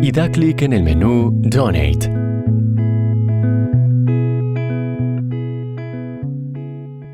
[0.00, 2.06] y da clic en el menú Donate.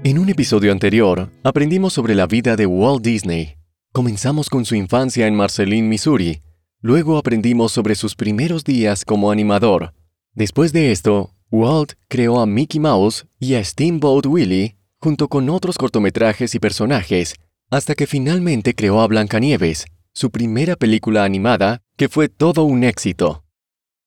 [0.03, 3.57] En un episodio anterior, aprendimos sobre la vida de Walt Disney.
[3.93, 6.43] Comenzamos con su infancia en Marceline, Missouri.
[6.81, 9.93] Luego aprendimos sobre sus primeros días como animador.
[10.35, 15.79] Después de esto, Walt creó a Mickey Mouse y a Steamboat Willie junto con otros
[15.79, 17.35] cortometrajes y personajes,
[17.71, 23.45] hasta que finalmente creó a Blancanieves, su primera película animada, que fue todo un éxito.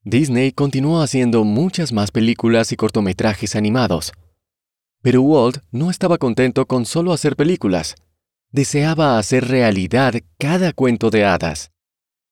[0.03, 4.11] Disney continuó haciendo muchas más películas y cortometrajes animados.
[5.01, 7.95] Pero Walt no estaba contento con solo hacer películas.
[8.51, 11.71] Deseaba hacer realidad cada cuento de hadas.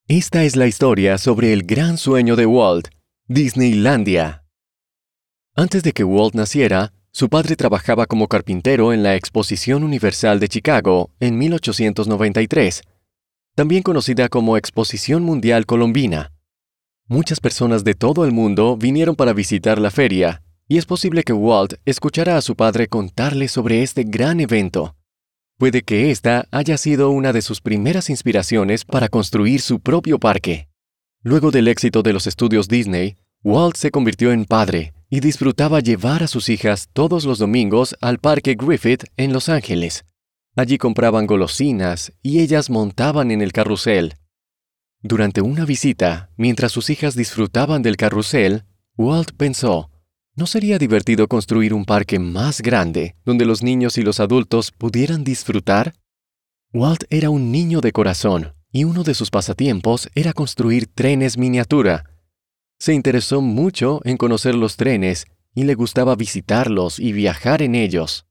[0.07, 2.89] Esta es la historia sobre el gran sueño de Walt,
[3.27, 4.43] Disneylandia.
[5.55, 10.47] Antes de que Walt naciera, su padre trabajaba como carpintero en la Exposición Universal de
[10.47, 12.83] Chicago en 1893,
[13.55, 16.31] también conocida como Exposición Mundial Colombina.
[17.07, 21.33] Muchas personas de todo el mundo vinieron para visitar la feria, y es posible que
[21.33, 24.95] Walt escuchara a su padre contarle sobre este gran evento.
[25.57, 30.69] Puede que esta haya sido una de sus primeras inspiraciones para construir su propio parque.
[31.21, 36.23] Luego del éxito de los estudios Disney, Walt se convirtió en padre y disfrutaba llevar
[36.23, 40.05] a sus hijas todos los domingos al Parque Griffith en Los Ángeles.
[40.55, 44.15] Allí compraban golosinas y ellas montaban en el carrusel.
[45.01, 48.65] Durante una visita, mientras sus hijas disfrutaban del carrusel,
[48.97, 49.89] Walt pensó,
[50.35, 55.23] ¿no sería divertido construir un parque más grande donde los niños y los adultos pudieran
[55.23, 55.93] disfrutar?
[56.73, 62.05] Walt era un niño de corazón y uno de sus pasatiempos era construir trenes miniatura
[62.81, 68.25] se interesó mucho en conocer los trenes y le gustaba visitarlos y viajar en ellos.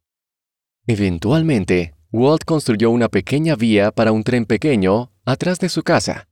[0.89, 6.29] Eventualmente, Walt construyó una pequeña vía para un tren pequeño atrás de su casa.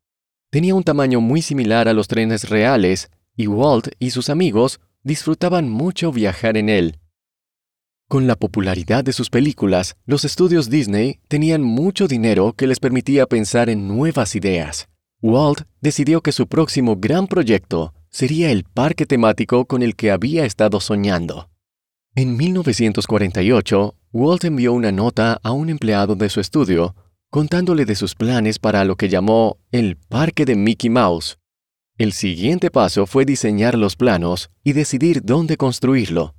[0.51, 5.69] Tenía un tamaño muy similar a los trenes reales y Walt y sus amigos disfrutaban
[5.69, 6.99] mucho viajar en él.
[8.09, 13.27] Con la popularidad de sus películas, los estudios Disney tenían mucho dinero que les permitía
[13.27, 14.89] pensar en nuevas ideas.
[15.23, 20.45] Walt decidió que su próximo gran proyecto sería el parque temático con el que había
[20.45, 21.51] estado soñando.
[22.15, 26.95] En 1948, Walt envió una nota a un empleado de su estudio
[27.31, 31.39] contándole de sus planes para lo que llamó el Parque de Mickey Mouse.
[31.99, 36.35] El siguiente paso fue diseñar los planos y decidir dónde construirlo.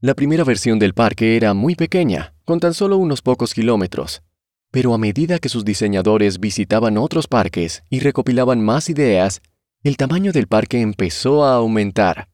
[0.00, 4.22] La primera versión del parque era muy pequeña, con tan solo unos pocos kilómetros,
[4.70, 9.40] pero a medida que sus diseñadores visitaban otros parques y recopilaban más ideas,
[9.82, 12.28] el tamaño del parque empezó a aumentar.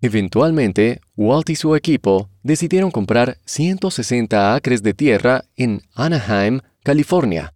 [0.00, 7.52] Eventualmente, Walt y su equipo decidieron comprar 160 acres de tierra en Anaheim, California.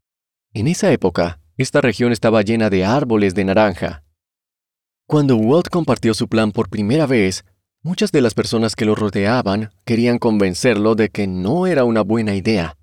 [0.52, 4.04] En esa época, esta región estaba llena de árboles de naranja.
[5.06, 7.46] Cuando Walt compartió su plan por primera vez,
[7.82, 12.34] muchas de las personas que lo rodeaban querían convencerlo de que no era una buena
[12.34, 12.76] idea.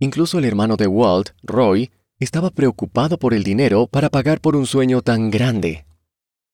[0.00, 4.66] Incluso el hermano de Walt, Roy, estaba preocupado por el dinero para pagar por un
[4.66, 5.86] sueño tan grande.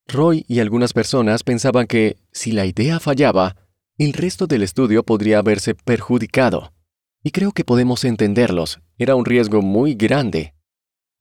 [0.07, 3.57] Roy y algunas personas pensaban que, si la idea fallaba,
[3.99, 6.73] el resto del estudio podría haberse perjudicado.
[7.23, 10.55] Y creo que podemos entenderlos, era un riesgo muy grande.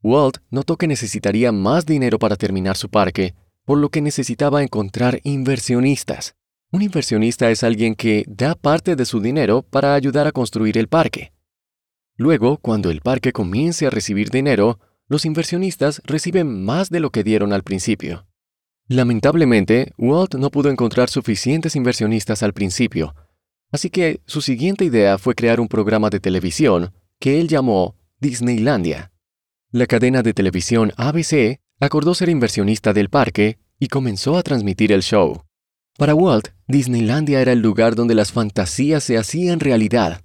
[0.04, 3.34] Walt notó que necesitaría más dinero para terminar su parque,
[3.64, 6.36] por lo que necesitaba encontrar inversionistas.
[6.72, 10.88] Un inversionista es alguien que da parte de su dinero para ayudar a construir el
[10.88, 11.32] parque.
[12.18, 17.24] Luego, cuando el parque comience a recibir dinero, los inversionistas reciben más de lo que
[17.24, 18.28] dieron al principio.
[18.88, 23.16] Lamentablemente, Walt no pudo encontrar suficientes inversionistas al principio,
[23.72, 29.12] así que su siguiente idea fue crear un programa de televisión que él llamó Disneylandia.
[29.72, 35.02] La cadena de televisión ABC acordó ser inversionista del parque y comenzó a transmitir el
[35.02, 35.44] show.
[35.98, 40.22] Para Walt, Disneylandia era el lugar donde las fantasías se hacían realidad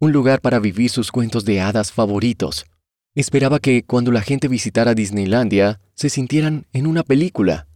[0.00, 2.66] un lugar para vivir sus cuentos de hadas favoritos.
[3.14, 7.66] Esperaba que cuando la gente visitara Disneylandia se sintieran en una película,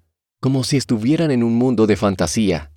[0.43, 2.73] como si estuvieran en un mundo de fantasía.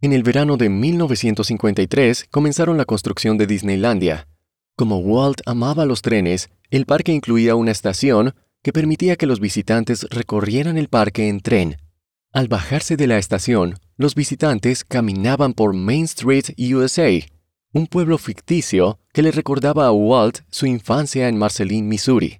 [0.00, 4.28] En el verano de 1953 comenzaron la construcción de Disneylandia.
[4.76, 10.06] Como Walt amaba los trenes, el parque incluía una estación que permitía que los visitantes
[10.10, 11.76] recorrieran el parque en tren.
[12.32, 17.10] Al bajarse de la estación, los visitantes caminaban por Main Street, USA,
[17.72, 22.38] un pueblo ficticio que le recordaba a Walt su infancia en Marceline, Missouri.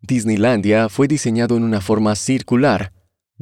[0.00, 2.90] Disneylandia fue diseñado en una forma circular,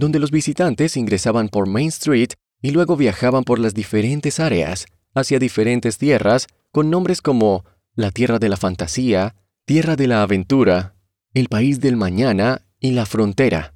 [0.03, 5.39] donde los visitantes ingresaban por Main Street y luego viajaban por las diferentes áreas, hacia
[5.39, 7.65] diferentes tierras, con nombres como
[7.95, 10.97] la Tierra de la Fantasía, Tierra de la Aventura,
[11.35, 13.75] el País del Mañana y la Frontera.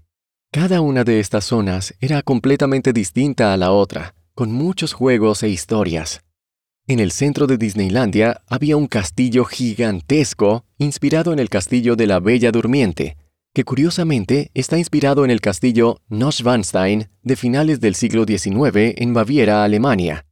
[0.51, 5.49] Cada una de estas zonas era completamente distinta a la otra, con muchos juegos e
[5.49, 6.23] historias.
[6.89, 12.19] En el centro de Disneylandia había un castillo gigantesco inspirado en el castillo de la
[12.19, 13.17] Bella Durmiente,
[13.57, 19.65] que curiosamente está inspirado en el castillo Neuschwanstein de finales del siglo XIX en Baviera,
[19.65, 20.27] Alemania.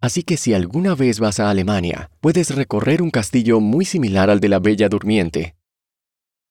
[0.00, 4.40] Así que si alguna vez vas a Alemania, puedes recorrer un castillo muy similar al
[4.40, 5.56] de la Bella Durmiente.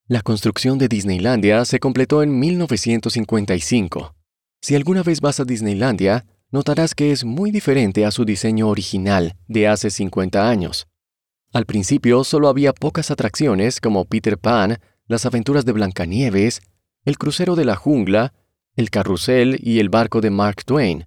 [0.07, 4.13] La construcción de Disneylandia se completó en 1955.
[4.61, 9.35] Si alguna vez vas a Disneylandia, notarás que es muy diferente a su diseño original
[9.47, 10.85] de hace 50 años.
[11.53, 14.77] Al principio solo había pocas atracciones como Peter Pan
[15.07, 16.61] las aventuras de Blancanieves,
[17.05, 18.33] el crucero de la jungla,
[18.75, 21.05] el carrusel y el barco de Mark Twain.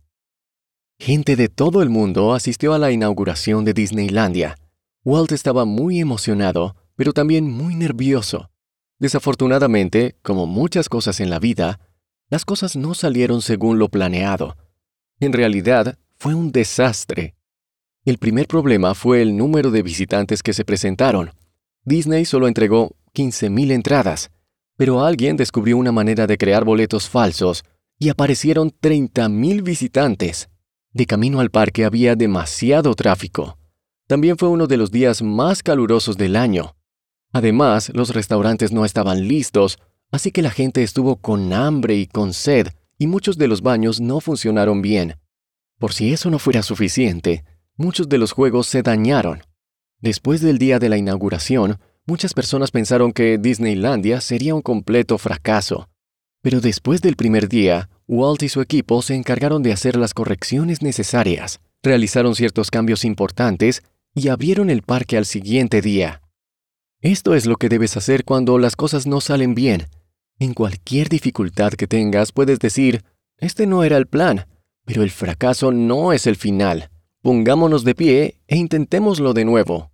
[0.98, 4.56] Gente de todo el mundo asistió a la inauguración de Disneylandia.
[5.04, 8.50] Walt estaba muy emocionado, pero también muy nervioso.
[8.98, 11.80] Desafortunadamente, como muchas cosas en la vida,
[12.28, 14.56] las cosas no salieron según lo planeado.
[15.20, 17.34] En realidad, fue un desastre.
[18.04, 21.32] El primer problema fue el número de visitantes que se presentaron.
[21.84, 24.30] Disney solo entregó 15.000 entradas,
[24.76, 27.64] pero alguien descubrió una manera de crear boletos falsos
[27.98, 30.50] y aparecieron 30.000 visitantes.
[30.92, 33.58] De camino al parque había demasiado tráfico.
[34.06, 36.76] También fue uno de los días más calurosos del año.
[37.32, 39.78] Además, los restaurantes no estaban listos,
[40.10, 44.00] así que la gente estuvo con hambre y con sed, y muchos de los baños
[44.00, 45.16] no funcionaron bien.
[45.78, 47.44] Por si eso no fuera suficiente,
[47.76, 49.42] muchos de los juegos se dañaron.
[50.00, 55.88] Después del día de la inauguración, Muchas personas pensaron que Disneylandia sería un completo fracaso.
[56.40, 60.82] Pero después del primer día, Walt y su equipo se encargaron de hacer las correcciones
[60.82, 63.82] necesarias, realizaron ciertos cambios importantes
[64.14, 66.22] y abrieron el parque al siguiente día.
[67.00, 69.88] Esto es lo que debes hacer cuando las cosas no salen bien.
[70.38, 73.02] En cualquier dificultad que tengas puedes decir,
[73.38, 74.46] este no era el plan,
[74.84, 76.88] pero el fracaso no es el final.
[77.20, 79.90] Pongámonos de pie e intentémoslo de nuevo.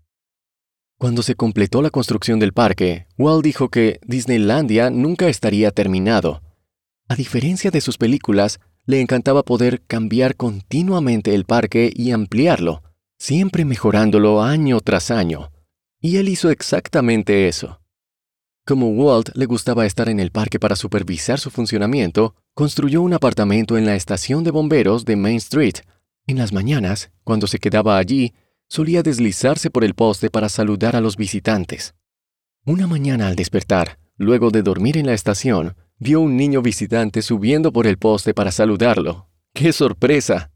[1.02, 6.42] Cuando se completó la construcción del parque, Walt dijo que Disneylandia nunca estaría terminado.
[7.08, 12.84] A diferencia de sus películas, le encantaba poder cambiar continuamente el parque y ampliarlo,
[13.18, 15.50] siempre mejorándolo año tras año.
[16.00, 17.80] Y él hizo exactamente eso.
[18.64, 23.76] Como Walt le gustaba estar en el parque para supervisar su funcionamiento, construyó un apartamento
[23.76, 25.78] en la estación de bomberos de Main Street.
[26.28, 28.34] En las mañanas, cuando se quedaba allí,
[28.72, 31.94] solía deslizarse por el poste para saludar a los visitantes.
[32.64, 37.70] Una mañana al despertar, luego de dormir en la estación, vio un niño visitante subiendo
[37.70, 39.28] por el poste para saludarlo.
[39.52, 40.52] ¡Qué sorpresa!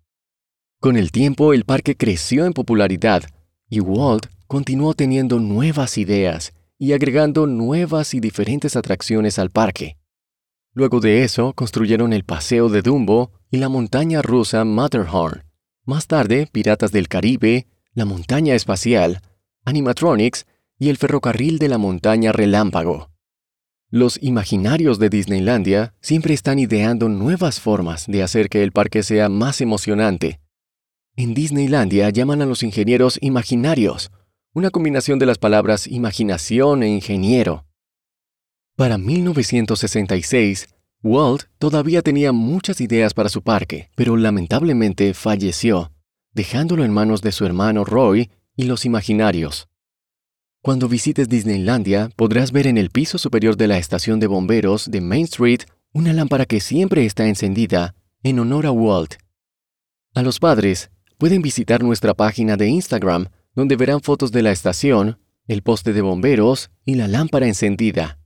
[0.81, 3.23] Con el tiempo el parque creció en popularidad
[3.69, 9.99] y Walt continuó teniendo nuevas ideas y agregando nuevas y diferentes atracciones al parque.
[10.73, 15.45] Luego de eso construyeron el Paseo de Dumbo y la montaña rusa Matterhorn.
[15.85, 19.23] Más tarde, Piratas del Caribe, la montaña espacial,
[19.65, 20.45] animatronics
[20.79, 23.11] y el ferrocarril de la montaña relámpago.
[23.91, 29.31] Los imaginarios de Disneylandia siempre están ideando nuevas formas de hacer que el parque sea
[29.31, 30.41] más emocionante.
[31.17, 34.11] En Disneylandia llaman a los ingenieros imaginarios,
[34.53, 37.65] una combinación de las palabras imaginación e ingeniero.
[38.77, 40.69] Para 1966,
[41.03, 45.96] Walt todavía tenía muchas ideas para su parque, pero lamentablemente falleció
[46.37, 49.69] dejándolo en manos de su hermano Roy y los imaginarios.
[50.61, 55.01] Cuando visites Disneylandia, podrás ver en el piso superior de la estación de bomberos de
[55.01, 55.63] Main Street
[55.95, 59.15] una lámpara que siempre está encendida en honor a Walt.
[60.15, 65.19] A los padres, pueden visitar nuestra página de Instagram, donde verán fotos de la estación,
[65.47, 68.19] el poste de bomberos y la lámpara encendida.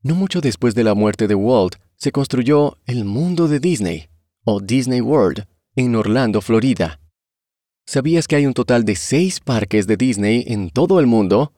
[0.00, 4.10] No mucho después de la muerte de Walt, se construyó el mundo de Disney,
[4.44, 5.44] o Disney World,
[5.78, 6.98] en Orlando, Florida.
[7.86, 11.52] ¿Sabías que hay un total de seis parques de Disney en todo el mundo?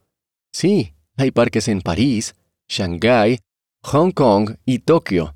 [0.52, 2.34] Sí, hay parques en París,
[2.68, 3.40] Shanghái,
[3.82, 5.34] Hong Kong y Tokio.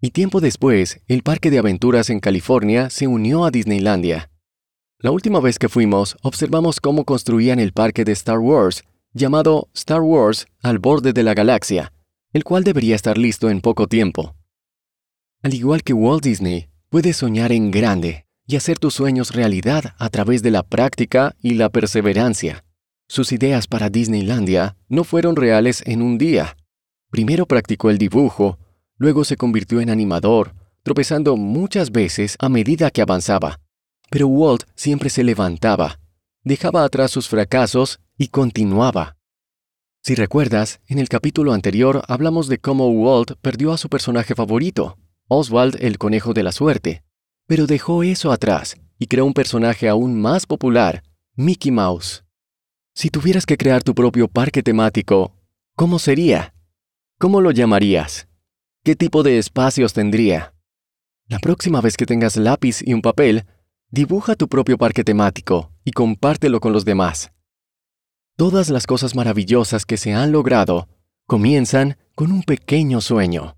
[0.00, 4.30] Y tiempo después, el Parque de Aventuras en California se unió a Disneylandia.
[4.98, 10.00] La última vez que fuimos, observamos cómo construían el parque de Star Wars, llamado Star
[10.00, 11.92] Wars al borde de la galaxia,
[12.32, 14.34] el cual debería estar listo en poco tiempo.
[15.42, 20.08] Al igual que Walt Disney, puedes soñar en grande y hacer tus sueños realidad a
[20.10, 22.64] través de la práctica y la perseverancia.
[23.08, 26.56] Sus ideas para Disneylandia no fueron reales en un día.
[27.10, 28.60] Primero practicó el dibujo,
[28.96, 33.58] luego se convirtió en animador, tropezando muchas veces a medida que avanzaba.
[34.08, 35.98] Pero Walt siempre se levantaba,
[36.44, 39.16] dejaba atrás sus fracasos y continuaba.
[40.00, 44.96] Si recuerdas, en el capítulo anterior hablamos de cómo Walt perdió a su personaje favorito,
[45.28, 47.02] Oswald el Conejo de la Suerte,
[47.46, 51.02] pero dejó eso atrás y creó un personaje aún más popular,
[51.36, 52.24] Mickey Mouse.
[52.94, 55.34] Si tuvieras que crear tu propio parque temático,
[55.74, 56.54] ¿cómo sería?
[57.18, 58.28] ¿Cómo lo llamarías?
[58.84, 60.54] ¿Qué tipo de espacios tendría?
[61.26, 63.46] La próxima vez que tengas lápiz y un papel,
[63.90, 67.32] dibuja tu propio parque temático y compártelo con los demás.
[68.36, 70.88] Todas las cosas maravillosas que se han logrado
[71.26, 73.56] comienzan con un pequeño sueño.